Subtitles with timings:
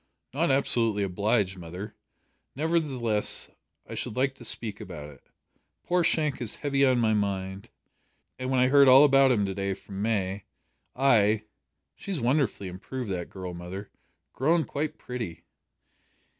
[0.33, 1.93] "Not absolutely obliged, mother.
[2.55, 3.51] Nevertheless,
[3.87, 5.21] I should like to speak about it.
[5.83, 7.69] Poor Shank is heavy on my mind,
[8.39, 10.45] and when I heard all about him to day from May,
[10.95, 11.43] I.
[11.93, 13.91] She's wonderfully improved, that girl, mother.
[14.33, 15.45] Grown quite pretty?"